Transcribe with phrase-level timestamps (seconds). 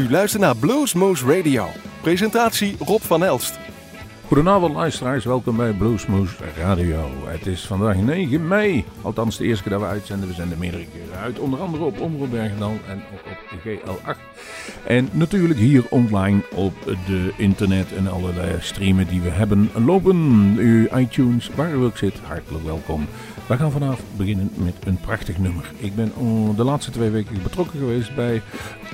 [0.00, 1.68] U luistert naar Bluesmoose Radio.
[2.00, 3.58] Presentatie Rob van Elst.
[4.26, 7.10] Goedenavond luisteraars, welkom bij Bluesmoose Radio.
[7.24, 10.28] Het is vandaag 9 mei, althans de eerste keer dat we uitzenden.
[10.28, 14.18] We zenden meerdere keren uit, onder andere op Omroep Bergendal en op GL8.
[14.86, 16.74] En natuurlijk hier online op
[17.06, 20.54] de internet en allerlei streamen die we hebben lopen.
[20.58, 23.06] U iTunes, waar u ook zit, hartelijk welkom.
[23.46, 25.70] We gaan vanavond beginnen met een prachtig nummer.
[25.78, 26.12] Ik ben
[26.56, 28.42] de laatste twee weken betrokken geweest bij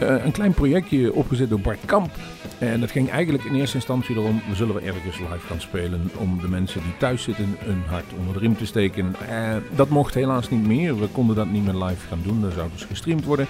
[0.02, 2.10] uh, een klein projectje opgezet door Bart Kamp.
[2.58, 6.10] En dat ging eigenlijk in eerste instantie erom, we zullen we ergens live gaan spelen
[6.16, 9.16] om de mensen die thuis zitten een hart onder de riem te steken.
[9.30, 12.52] Uh, dat mocht helaas niet meer, we konden dat niet meer live gaan doen, dat
[12.52, 13.46] zou dus gestreamd worden.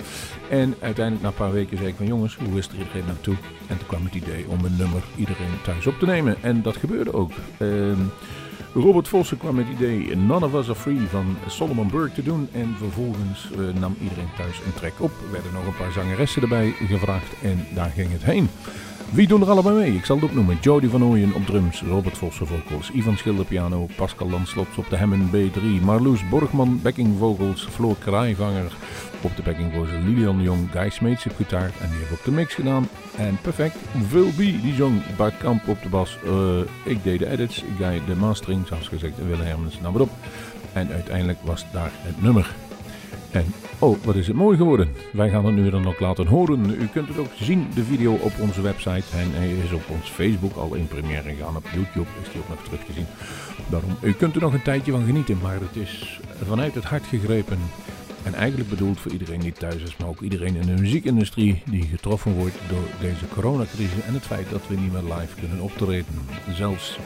[0.51, 3.37] En uiteindelijk na een paar weken zei ik van jongens, hoe is er iedereen naartoe?
[3.67, 6.37] En toen kwam het idee om een nummer iedereen thuis op te nemen.
[6.43, 7.33] En dat gebeurde ook.
[7.59, 7.93] Uh,
[8.75, 12.23] Robert Vossen kwam met het idee None of Us Are Free van Solomon Burke te
[12.23, 12.49] doen.
[12.53, 15.11] En vervolgens uh, nam iedereen thuis een track op.
[15.27, 18.49] Er werden nog een paar zangeressen erbij gevraagd en daar ging het heen.
[19.11, 19.95] Wie doen er allemaal mee?
[19.95, 20.59] Ik zal het opnoemen.
[20.61, 24.97] Jody van Ooyen op drums, Robert Vossen vocals, Ivan Schilder piano, Pascal Landslots op de
[24.97, 28.77] Hammond B3, Marloes Borgman backing vocals, Floor Kraaivanger
[29.21, 32.31] op de backing vocals, Lilian Jong, Guy Smeets op gitaar en die heeft ook de
[32.31, 32.89] mix gedaan.
[33.17, 33.77] En perfect,
[34.11, 38.15] B die zong, Bart Kamp op de bas, uh, ik deed de edits, Guy de
[38.15, 40.11] mastering, zoals gezegd, en Willem Hermans nam het op.
[40.73, 42.55] En uiteindelijk was daar het nummer.
[43.31, 43.45] En
[43.79, 44.89] oh, wat is het mooi geworden.
[45.13, 46.71] Wij gaan het nu dan ook laten horen.
[46.71, 49.17] U kunt het ook zien, de video op onze website.
[49.17, 51.57] En hij is op ons Facebook al in première gegaan.
[51.57, 53.07] Op YouTube is die ook nog terug te zien.
[53.69, 55.39] Daarom, u kunt er nog een tijdje van genieten.
[55.43, 57.59] Maar het is vanuit het hart gegrepen.
[58.27, 61.83] En eigenlijk bedoeld voor iedereen die thuis is, maar ook iedereen in de muziekindustrie die
[61.83, 66.15] getroffen wordt door deze coronacrisis en het feit dat we niet meer live kunnen optreden.
[66.55, 66.99] Zelfs,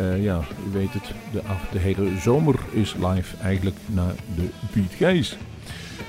[0.00, 1.40] uh, ja, u weet het, de,
[1.72, 5.36] de hele zomer is live eigenlijk naar de Piet Gijs.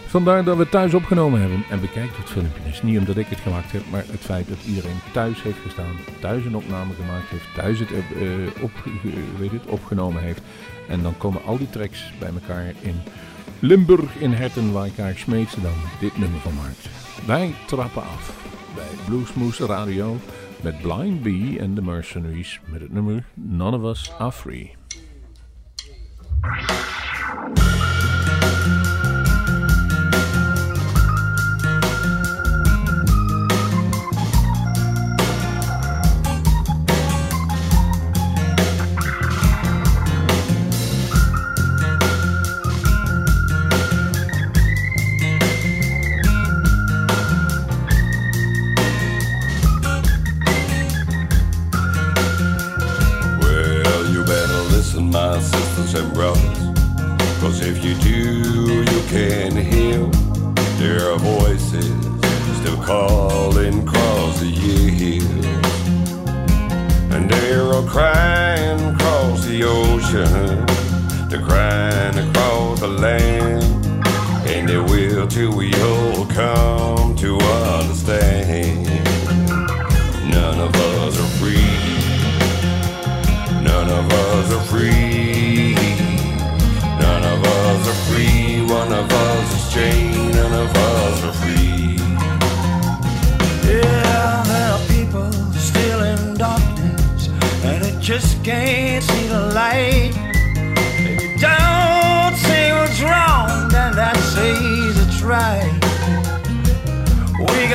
[0.07, 1.63] Vandaar dat we thuis opgenomen hebben.
[1.69, 2.61] En bekijkt het filmpje.
[2.83, 6.45] Niet omdat ik het gemaakt heb, maar het feit dat iedereen thuis heeft gestaan, thuis
[6.45, 8.71] een opname gemaakt heeft, thuis het, uh, op,
[9.39, 10.41] weet het, opgenomen heeft.
[10.87, 12.95] En dan komen al die tracks bij elkaar in
[13.59, 16.89] Limburg in Herten, waar Kaak Smeetse dan dit nummer van maakt.
[17.25, 18.45] Wij trappen af
[18.75, 20.17] bij Bluesmoose Radio
[20.61, 24.73] met Blind Bee en The Mercenaries met het nummer None of Us Are Free.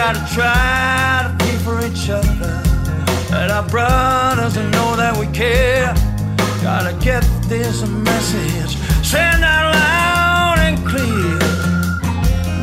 [0.03, 2.53] Gotta try to be for each other,
[3.37, 5.93] and our brothers know that we care.
[6.63, 7.23] Gotta get
[7.53, 11.37] this message sent out loud and clear.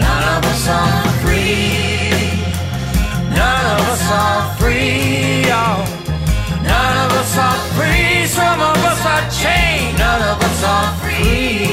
[0.01, 2.41] None of us are free.
[3.41, 5.45] None of us are free.
[5.61, 5.85] Oh.
[6.73, 8.25] None of us are free.
[8.25, 9.99] Some of us are chained.
[9.99, 11.69] None of us are free.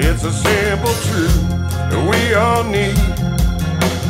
[0.00, 1.44] It's a simple truth
[1.90, 3.17] that we all need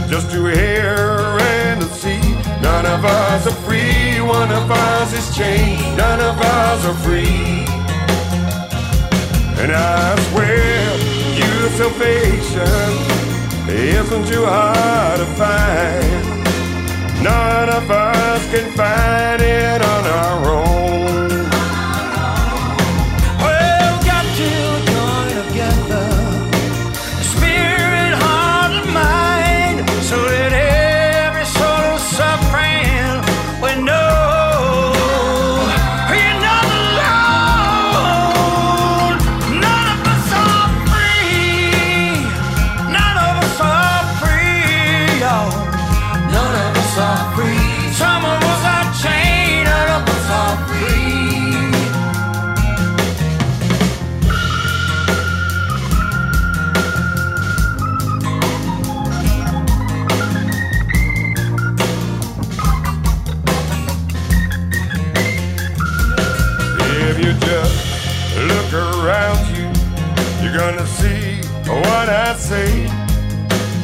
[0.09, 2.21] just to hear and to see.
[2.63, 7.67] None of us are free, one of us is chained, none of us are free.
[9.61, 10.97] And I swear,
[11.37, 13.19] your salvation
[13.69, 16.39] isn't too hard to find.
[17.23, 21.18] None of us can find it on our own.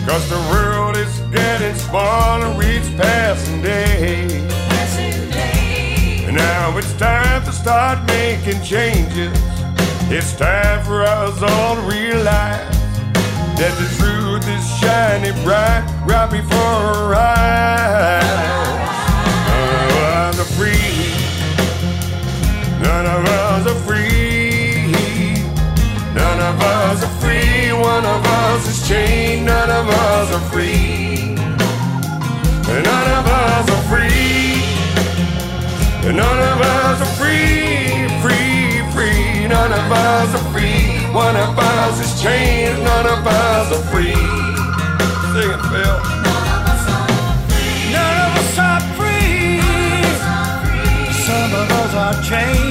[0.07, 4.27] Cause the world is getting smaller each passing day.
[6.27, 9.37] And now it's time to start making changes.
[10.09, 12.79] It's time for us all to realize
[13.59, 18.25] that the truth is shining bright right before our eyes.
[19.49, 21.13] None of us are free.
[22.83, 23.84] None of us are free.
[27.95, 29.47] One of us is chained.
[29.47, 31.37] None of us are free.
[32.67, 34.59] None of us are free.
[36.03, 38.11] None of us are free.
[38.25, 39.47] Free, free.
[39.47, 41.07] None of us are free.
[41.15, 42.83] One of us is chained.
[42.83, 44.27] None of us are free.
[45.33, 45.97] Sing it, Phil.
[47.95, 49.63] None of us are free.
[51.27, 52.64] Some of us are chained.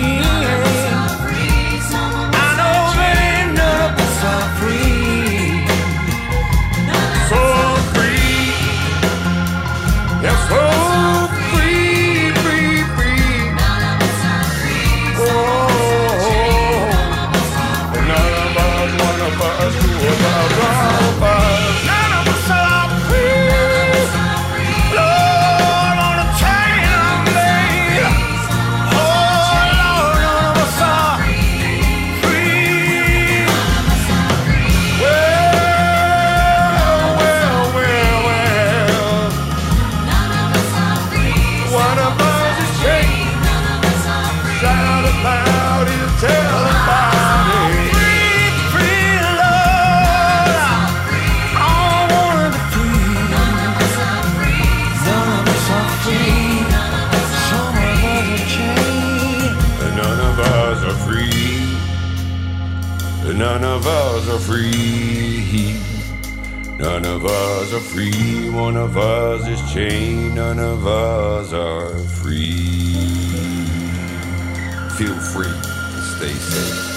[64.53, 65.73] Free.
[66.77, 68.49] None of us are free.
[68.51, 70.35] One of us is chained.
[70.35, 72.93] None of us are free.
[74.97, 75.57] Feel free
[75.95, 76.89] to stay safe.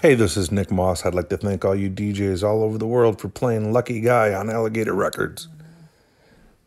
[0.00, 1.04] Hey, this is Nick Moss.
[1.04, 4.32] I'd like to thank all you DJs all over the world for playing Lucky Guy
[4.32, 5.48] on Alligator Records.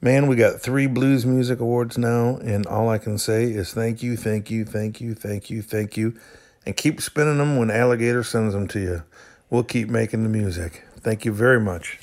[0.02, 4.04] Man, we got three Blues Music Awards now, and all I can say is thank
[4.04, 6.14] you, thank you, thank you, thank you, thank you,
[6.66, 9.04] and keep spinning them when Alligator sends them to you.
[9.50, 10.84] We'll keep making the music.
[11.00, 12.00] Thank you very much.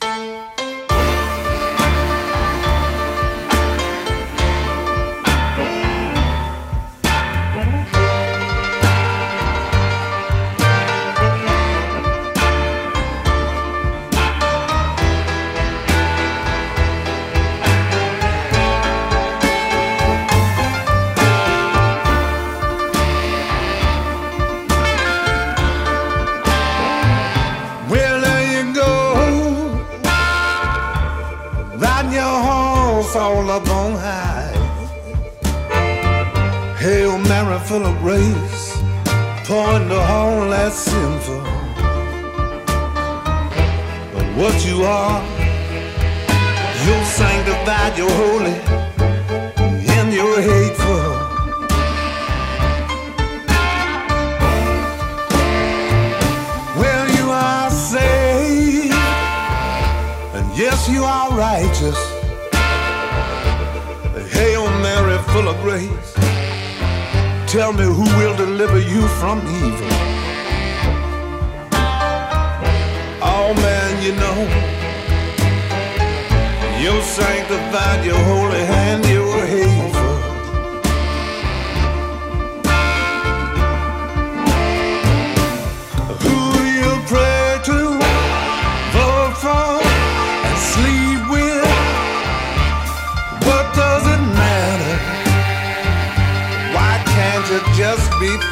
[67.53, 69.89] Tell me who will deliver you from evil.
[73.21, 74.39] Oh man, you know,
[76.81, 78.65] you're sanctified, you're holy,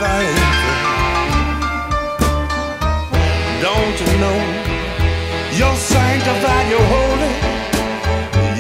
[0.00, 0.80] thankful?
[3.66, 4.40] Don't you know
[5.58, 7.32] you're sanctified, you're holy,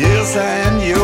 [0.04, 0.99] yes, and you're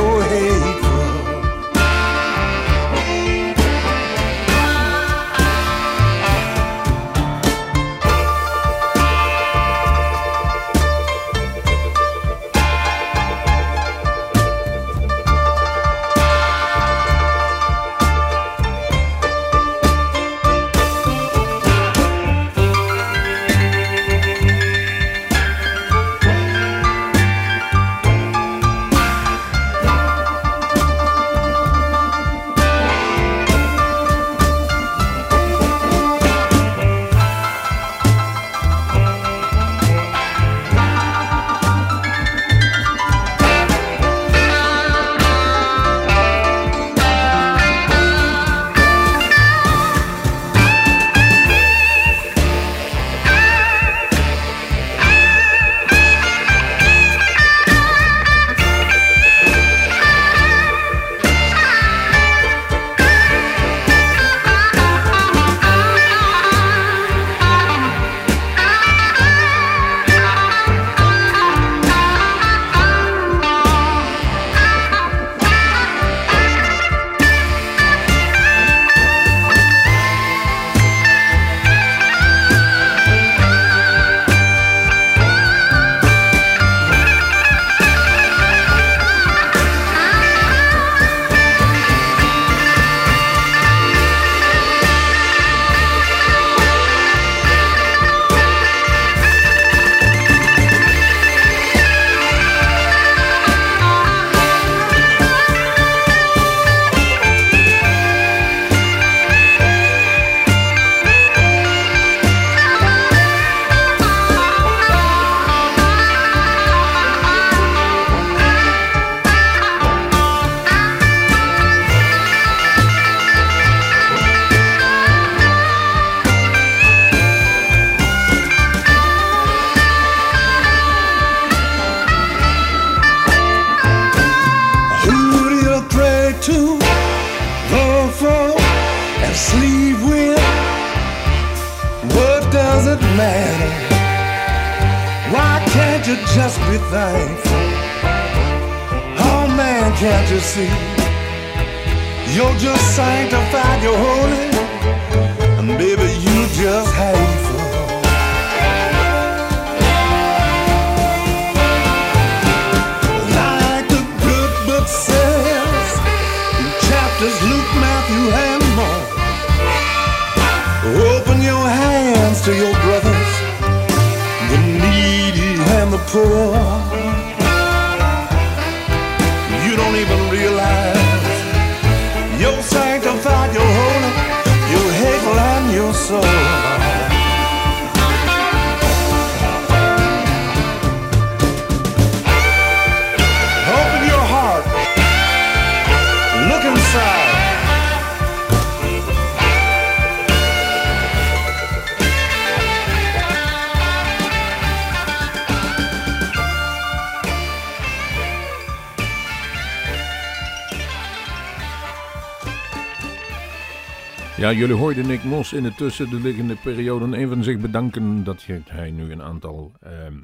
[214.55, 219.23] Jullie hoorden Nick Mos in de tussenliggende periode even zich bedanken dat hij nu een
[219.23, 220.19] aantal ehm,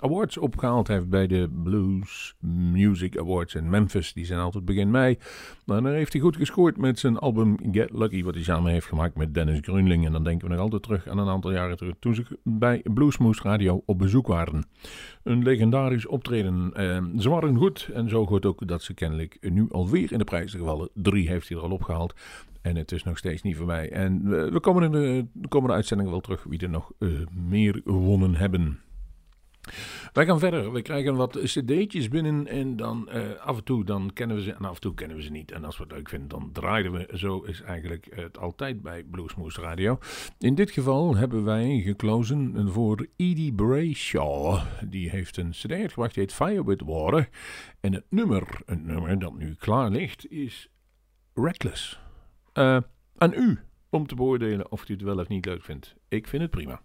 [0.00, 2.34] awards opgehaald heeft bij de Blues
[2.72, 4.12] Music Awards in Memphis.
[4.12, 5.18] Die zijn altijd begin mei.
[5.64, 8.86] Maar dan heeft hij goed gescoord met zijn album Get Lucky, wat hij samen heeft
[8.86, 10.06] gemaakt met Dennis Grunling.
[10.06, 12.80] En dan denken we nog altijd terug aan een aantal jaren terug, toen ze bij
[12.94, 14.64] Bluesmoose Radio op bezoek waren.
[15.22, 16.70] Een legendarisch optreden.
[16.74, 20.24] Ehm, ze waren goed en zo goed ook dat ze kennelijk nu alweer in de
[20.24, 20.88] prijzen gevallen.
[20.94, 22.14] Drie heeft hij er al opgehaald.
[22.62, 23.90] En het is nog steeds niet voorbij.
[23.90, 27.08] En eh, we komen in de, de komende uitzending wel terug wie er nog eh,
[27.32, 28.80] meer gewonnen hebben.
[30.12, 30.72] Wij gaan verder.
[30.72, 34.52] We krijgen wat cd'tjes binnen en dan eh, af en toe dan kennen we ze
[34.52, 35.52] en af en toe kennen we ze niet.
[35.52, 37.08] En als we het leuk vinden, dan draaien we.
[37.14, 39.98] Zo is eigenlijk het altijd bij Bluesmoose Radio.
[40.38, 44.60] In dit geval hebben wij geklozen voor Edie Brayshaw.
[44.88, 47.28] Die heeft een cd uitgebracht, die heet Fire With Water.
[47.80, 50.68] En het nummer, het nummer dat nu klaar ligt, is
[51.34, 52.07] Reckless.
[52.58, 52.78] Eh,
[53.16, 53.58] aan u
[53.90, 55.94] om te beoordelen of u het wel of niet leuk vindt.
[56.08, 56.80] Ik vind het prima.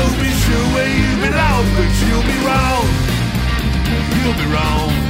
[0.00, 2.86] So be sure where you belong, but you'll be wrong.
[4.16, 5.09] You'll be wrong.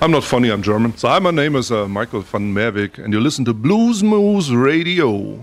[0.00, 0.96] I'm not funny, I'm German.
[0.96, 4.50] So, hi, my name is uh, Michael van Merwijk, and you listen to Blues Moose
[4.50, 5.34] Radio.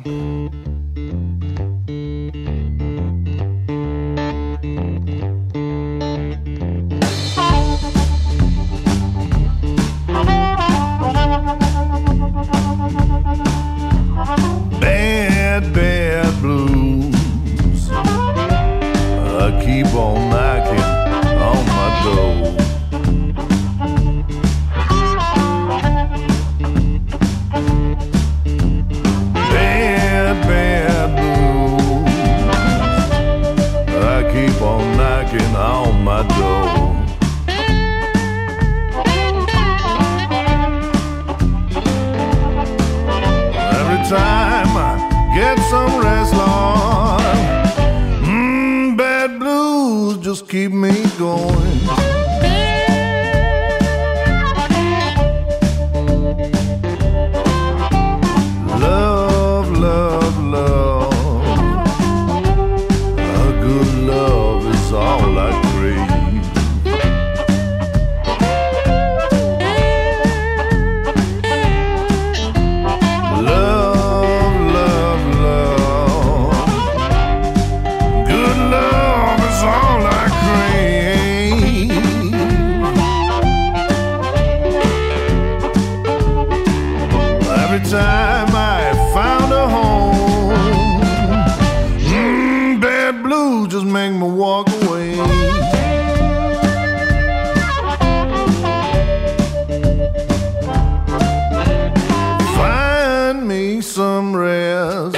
[103.86, 105.15] some rest.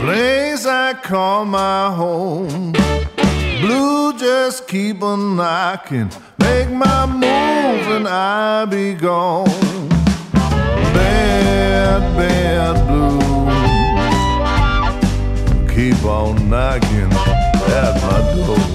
[0.00, 2.72] Place I call my home.
[3.60, 6.10] Blue just keep on knocking.
[6.38, 9.88] Make my move and I be gone.
[10.94, 13.24] Bad, bad blues.
[15.74, 18.74] Keep on knocking at my door.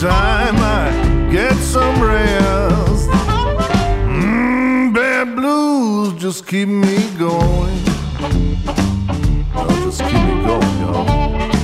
[0.00, 0.99] time I
[1.60, 3.08] some rest,
[4.08, 7.84] mm, bad blues just keep me going.
[9.84, 11.59] Just keep me going, y'all.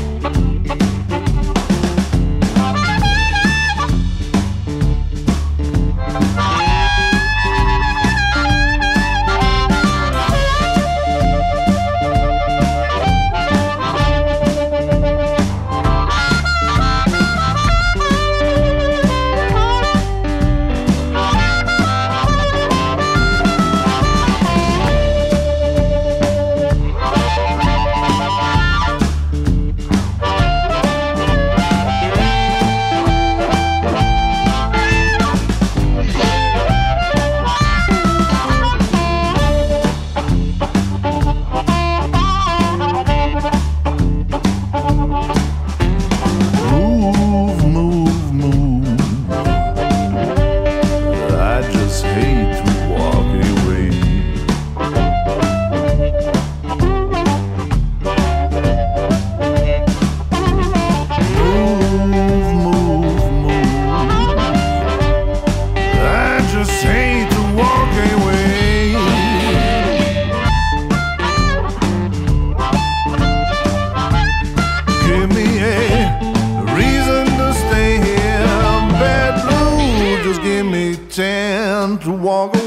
[82.26, 82.65] Walk away.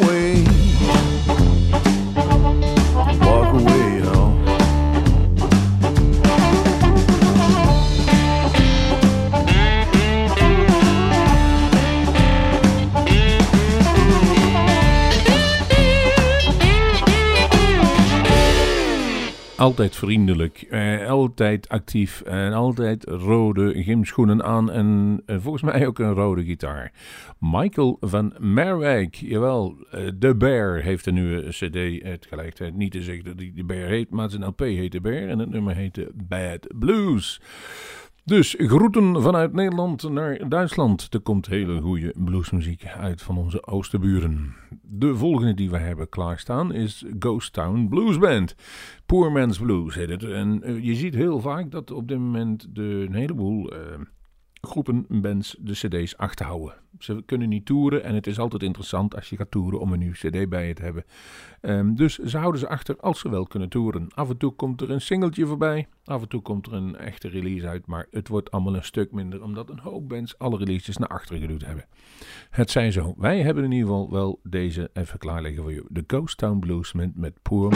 [19.69, 25.99] Altijd vriendelijk, eh, altijd actief en altijd rode gymschoenen aan en eh, volgens mij ook
[25.99, 26.91] een rode gitaar.
[27.39, 31.75] Michael van Merwijk, jawel, eh, The Bear heeft een nieuwe cd.
[31.75, 35.27] Eh, niet te zeggen dat hij The Bear heet, maar zijn LP heet The Bear
[35.27, 37.41] en het nummer heette Bad Blues.
[38.29, 41.07] Dus groeten vanuit Nederland naar Duitsland.
[41.13, 44.55] Er komt hele goede bluesmuziek uit van onze oosterburen.
[44.81, 48.55] De volgende die we hebben klaarstaan is Ghost Town Blues Band.
[49.05, 50.23] Poor Man's Blues heet het.
[50.23, 53.79] En eh, je ziet heel vaak dat op dit moment de, een heleboel eh,
[54.62, 56.74] groepen, bands de cd's achterhouden.
[57.00, 60.00] Ze kunnen niet toeren en het is altijd interessant als je gaat toeren om een
[60.00, 61.04] nieuw cd bij je te hebben.
[61.62, 64.08] Ehm, dus ze houden ze achter als ze wel kunnen toeren.
[64.13, 67.28] Af en toe komt er een singeltje voorbij, af en toe komt er een echte
[67.28, 70.98] release uit, maar het wordt allemaal een stuk minder omdat een hoop bands alle releases
[70.98, 71.86] naar achteren geduwd hebben.
[72.50, 73.13] Het zij zo.
[73.17, 75.86] Wij hebben in ieder geval wel deze even klaar liggen voor je.
[75.88, 77.74] De Ghost Town Blues met, met Poor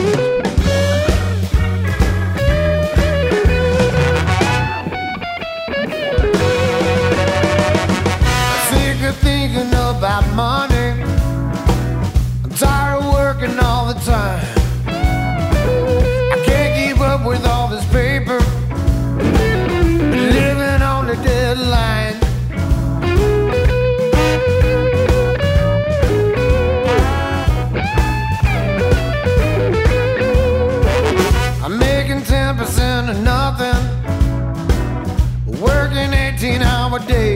[37.06, 37.33] day.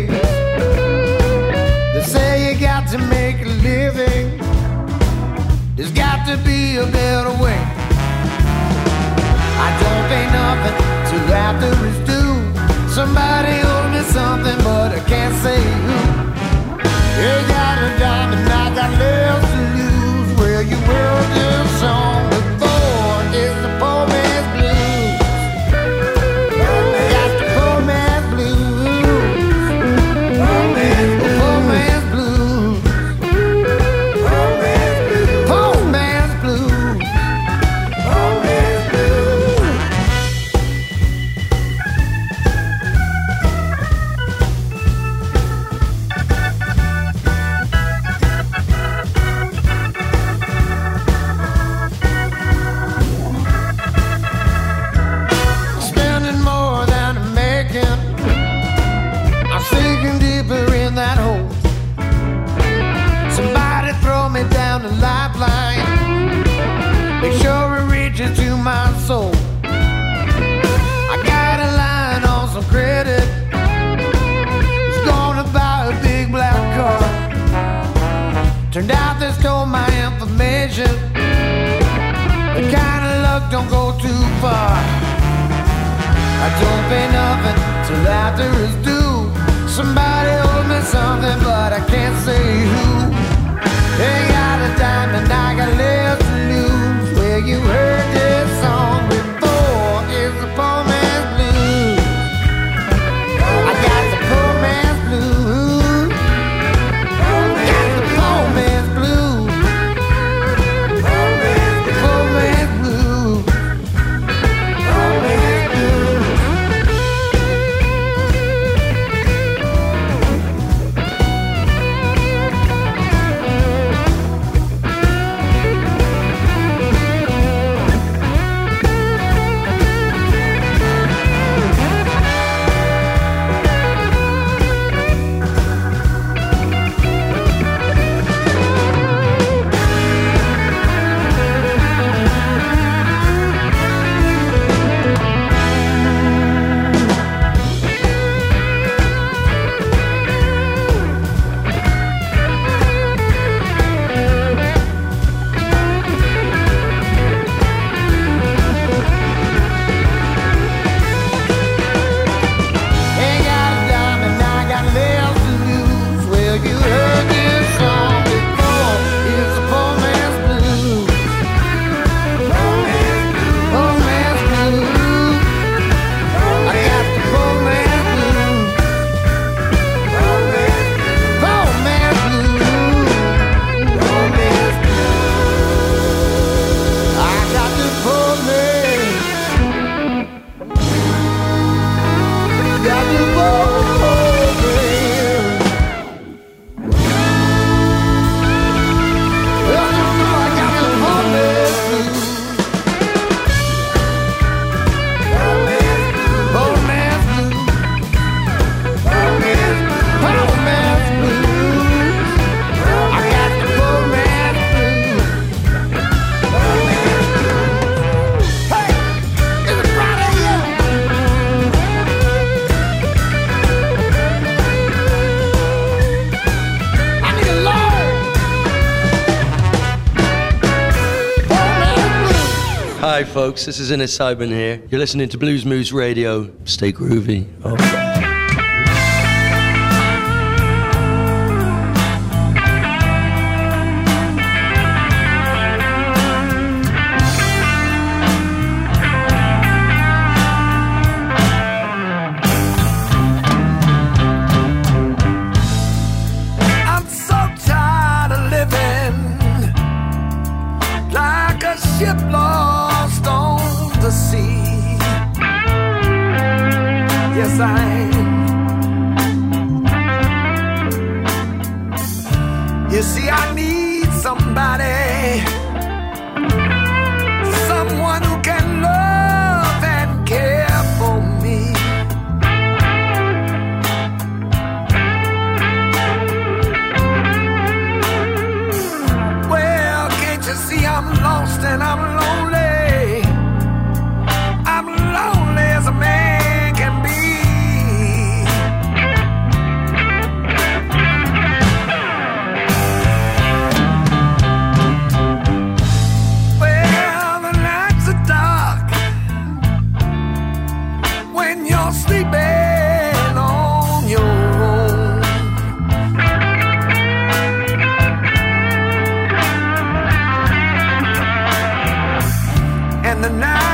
[233.38, 233.64] folks.
[233.64, 234.82] This is Ines Seidman here.
[234.90, 236.50] You're listening to Blues Moose Radio.
[236.64, 237.46] Stay groovy.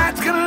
[0.05, 0.44] that's gonna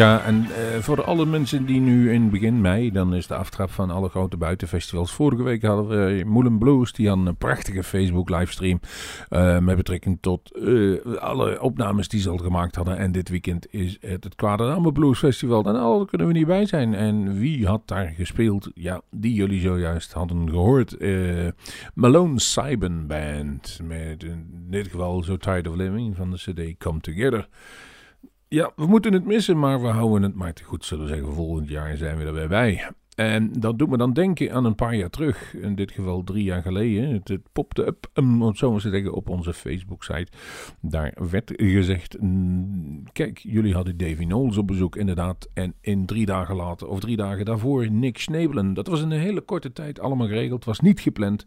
[0.00, 3.70] Ja, en eh, voor alle mensen die nu in begin mei, dan is de aftrap
[3.70, 5.12] van alle grote buitenfestivals.
[5.12, 8.80] Vorige week hadden we Moulin Blues, die hadden een prachtige Facebook livestream
[9.28, 12.98] eh, met betrekking tot eh, alle opnames die ze al gemaakt hadden.
[12.98, 15.64] En dit weekend is het het Kwaadername Blues Festival.
[15.64, 16.94] En al kunnen we niet bij zijn.
[16.94, 18.70] En wie had daar gespeeld?
[18.74, 20.96] Ja, die jullie zojuist hadden gehoord.
[20.96, 21.48] Eh,
[21.94, 27.00] Malone Cyben Band, met in dit geval So Tired of Living van de CD Come
[27.00, 27.48] Together.
[28.52, 31.34] Ja, we moeten het missen, maar we houden het maar te goed, zullen we zeggen.
[31.34, 32.90] Volgend jaar zijn we er weer bij.
[33.14, 35.54] En dat doet me dan denken aan een paar jaar terug.
[35.54, 37.12] In dit geval drie jaar geleden.
[37.12, 40.32] Het, popte um, om zo maar te zeggen, op onze Facebook-site.
[40.80, 42.16] Daar werd gezegd:
[43.12, 45.48] Kijk, jullie hadden Davy Knowles op bezoek, inderdaad.
[45.54, 48.74] En in drie dagen later, of drie dagen daarvoor, Nick Schnebelen.
[48.74, 50.64] Dat was in een hele korte tijd allemaal geregeld.
[50.64, 51.46] Was niet gepland.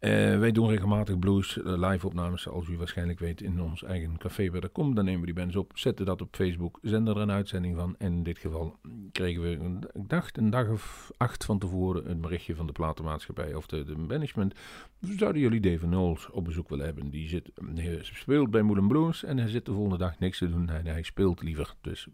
[0.00, 4.18] Uh, wij doen regelmatig blues uh, live opnames, zoals u waarschijnlijk weet, in ons eigen
[4.18, 4.96] café waar dat komt.
[4.96, 7.94] Dan nemen we die bands op, zetten dat op Facebook, zenden er een uitzending van.
[7.98, 8.76] En in dit geval
[9.12, 13.54] kregen we, ik dacht een dag of acht van tevoren, een berichtje van de platenmaatschappij
[13.54, 14.54] of de, de management.
[15.00, 17.10] Zouden jullie Dave Knowles op bezoek willen hebben?
[17.10, 20.50] Die zit, hij speelt bij Moulin Blues en hij zit de volgende dag niks te
[20.50, 20.68] doen.
[20.68, 22.08] Hij, hij speelt liever, dus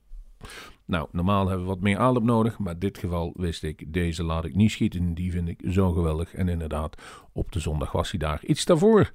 [0.84, 4.22] nou, normaal hebben we wat meer aanloop nodig, maar in dit geval wist ik, deze
[4.22, 5.14] laat ik niet schieten.
[5.14, 6.34] Die vind ik zo geweldig.
[6.34, 8.44] En inderdaad, op de zondag was hij daar.
[8.44, 9.12] Iets daarvoor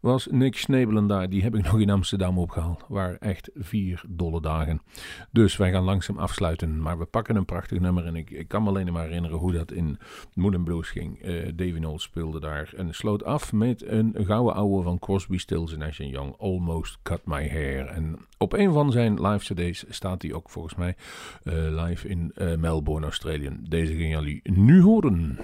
[0.00, 1.28] was Nick Snebelen daar.
[1.28, 2.84] Die heb ik nog in Amsterdam opgehaald.
[2.88, 4.82] Waar echt vier dolle dagen.
[5.30, 6.82] Dus wij gaan langzaam afsluiten.
[6.82, 8.06] Maar we pakken een prachtig nummer.
[8.06, 9.98] En ik, ik kan me alleen maar herinneren hoe dat in
[10.34, 11.26] Moon Blues ging.
[11.26, 12.72] Uh, Davy Knowles speelde daar.
[12.76, 16.34] En sloot af met een gouden ouwe van Crosby, Stills Nash Young.
[16.38, 17.86] Almost Cut My Hair.
[17.86, 20.96] En op een van zijn live cd's staat hij ook volgens mij
[21.44, 23.56] uh, live in uh, Melbourne, Australië.
[23.68, 25.38] Deze gaan jullie nu horen.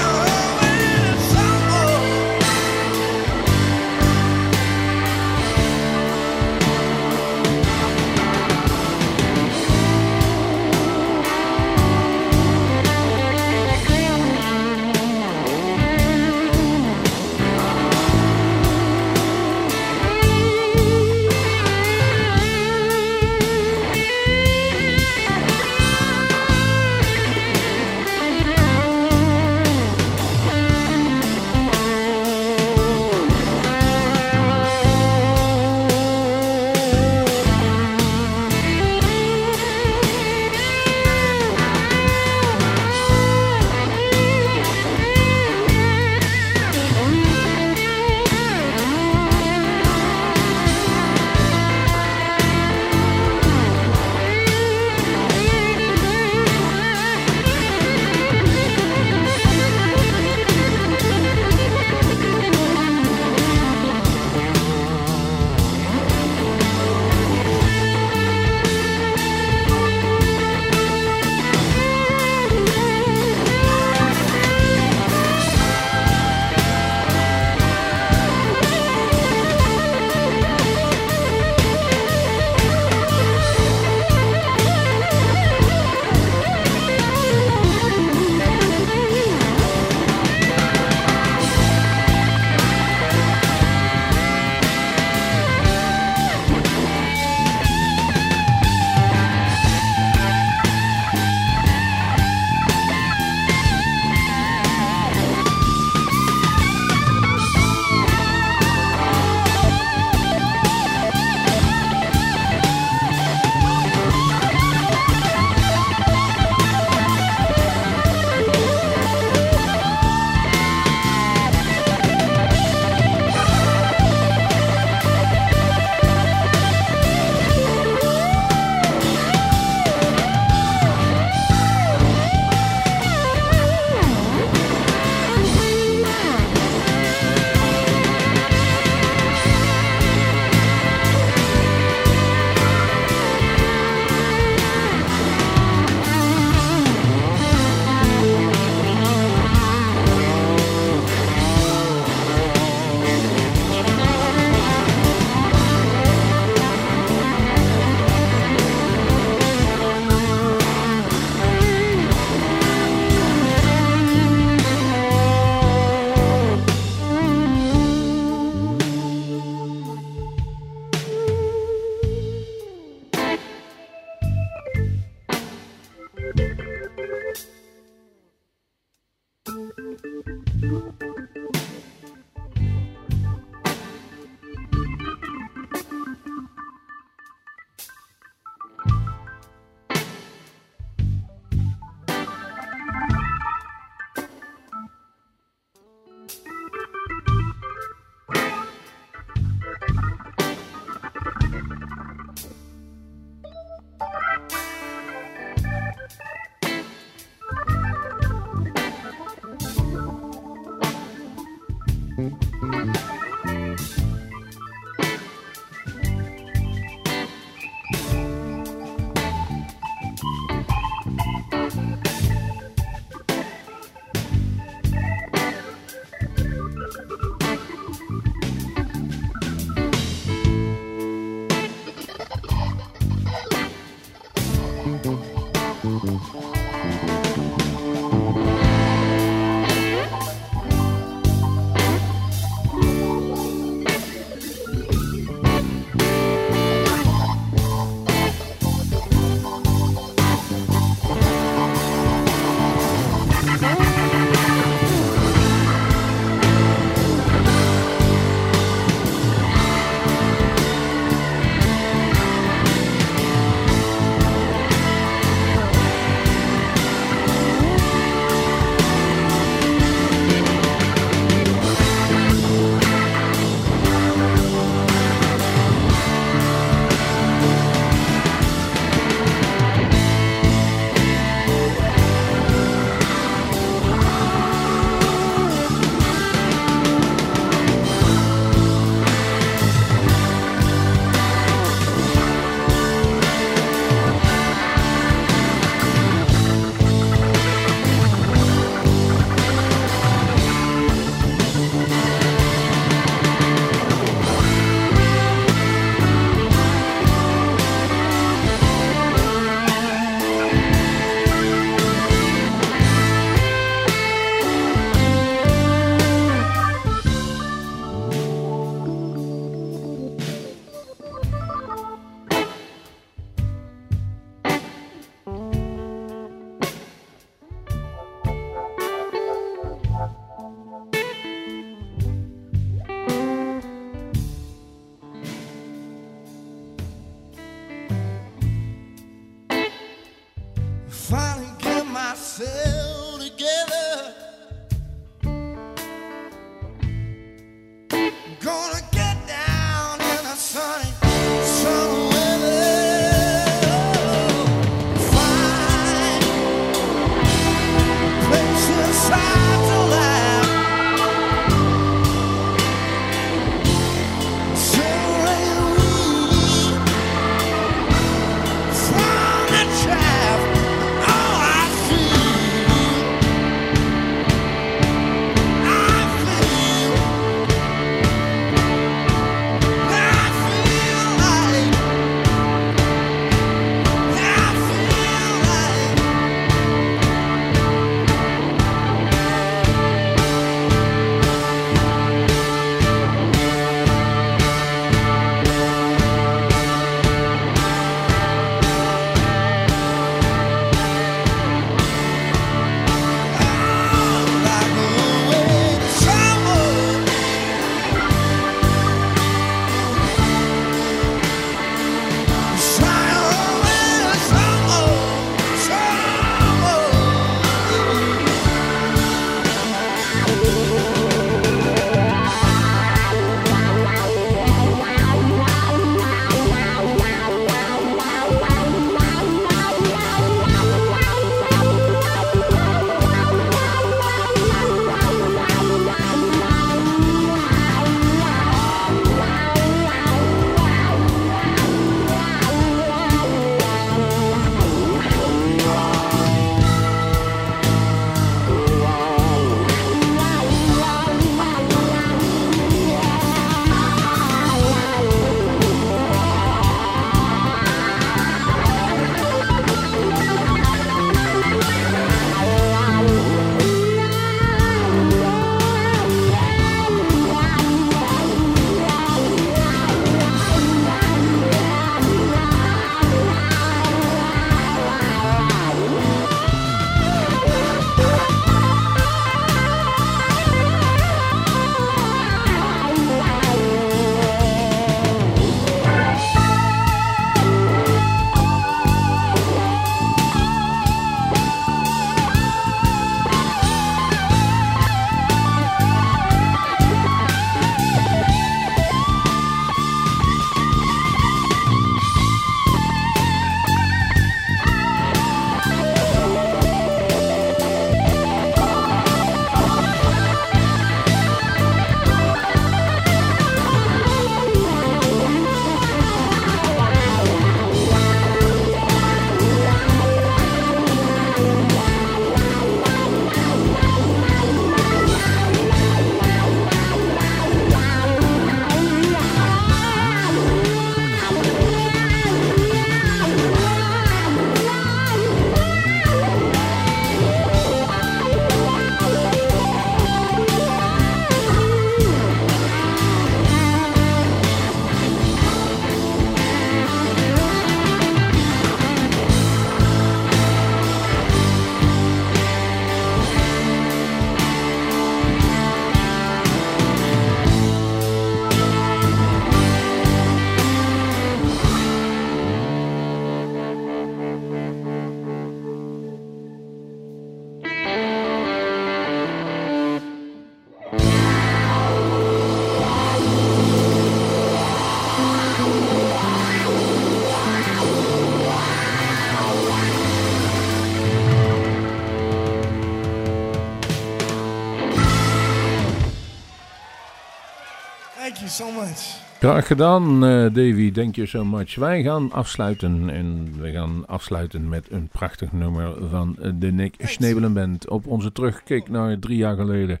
[589.42, 590.92] Graag gedaan, eh, Davy.
[590.92, 591.74] Thank you so much.
[591.74, 596.94] Wij gaan afsluiten en we gaan afsluiten met een prachtig nummer van eh, de Nick
[596.98, 597.88] Schnebelen Band.
[597.88, 600.00] Op onze terugkijk naar drie jaar geleden.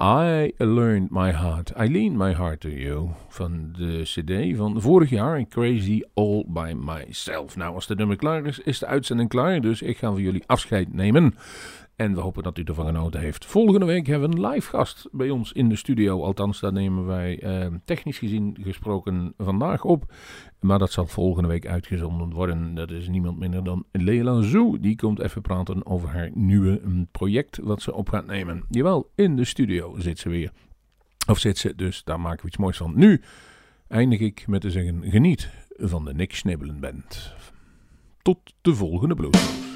[0.00, 1.70] I learned my heart.
[1.70, 3.08] I leaned my heart to you.
[3.28, 5.44] Van de CD van vorig jaar.
[5.48, 7.56] Crazy All by Myself.
[7.56, 9.60] Nou, als de nummer klaar is, is de uitzending klaar.
[9.60, 11.34] Dus ik ga van jullie afscheid nemen.
[11.96, 13.44] En we hopen dat u ervan genoten heeft.
[13.44, 16.22] Volgende week hebben we een live gast bij ons in de studio.
[16.22, 20.12] Althans, daar nemen wij eh, technisch gezien gesproken vandaag op.
[20.60, 22.74] Maar dat zal volgende week uitgezonden worden.
[22.74, 24.80] Dat is niemand minder dan Leila Zoo.
[24.80, 28.64] Die komt even praten over haar nieuwe mm, project wat ze op gaat nemen.
[28.70, 30.52] Jawel, in de studio zit ze weer.
[31.26, 32.92] Of zit ze, dus daar maken we iets moois van.
[32.96, 33.22] Nu
[33.88, 37.34] eindig ik met te zeggen, geniet van de Nick Snibbelen Band.
[38.22, 39.73] Tot de volgende bloed.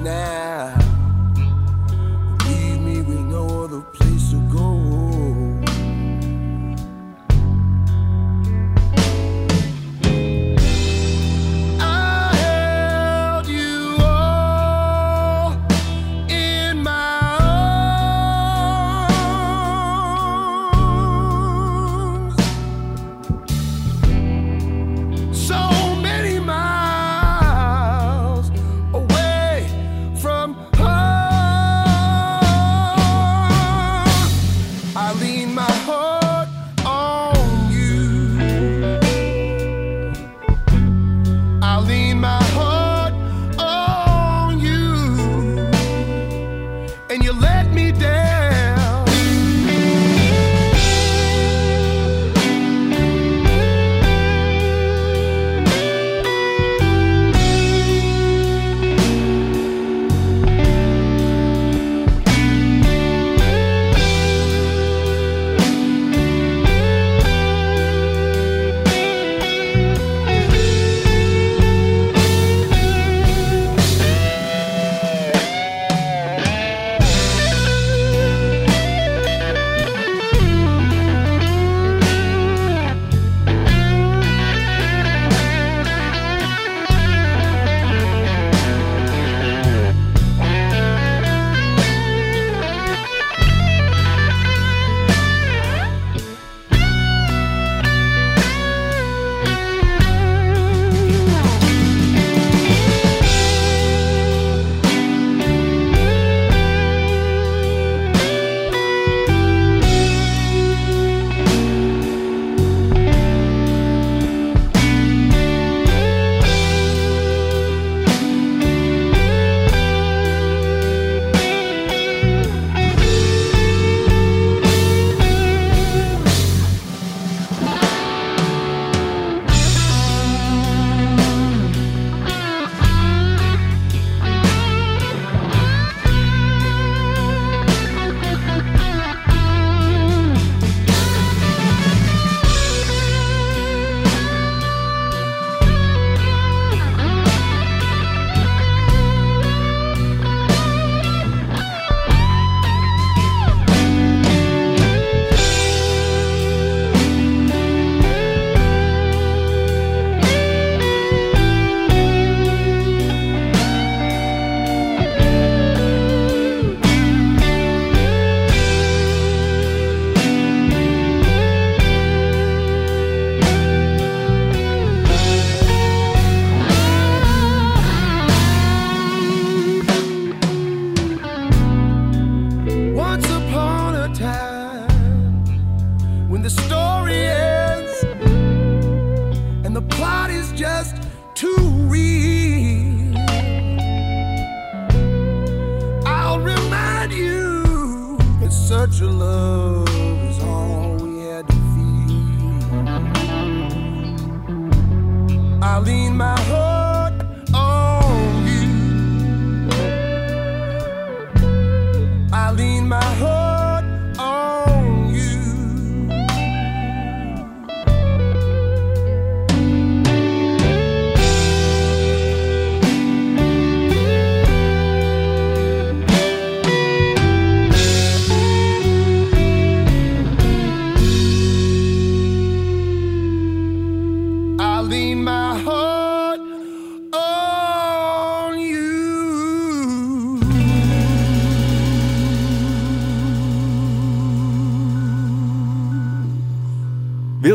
[0.00, 0.49] Now?